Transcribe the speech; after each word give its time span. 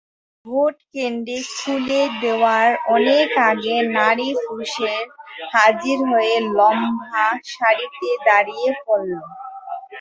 ভোটকেন্দ্র 0.45 1.29
খুলে 1.55 2.01
দেওয়ার 2.21 2.67
অনেক 2.95 3.29
আগেই 3.49 3.81
নারী-পুরুষেরা 3.95 4.99
হাজির 5.53 5.97
হয়ে 6.11 6.35
লম্বা 6.51 7.25
সারিতে 7.51 8.09
দাঁড়িয়ে 8.27 8.69
পড়েন। 8.81 9.21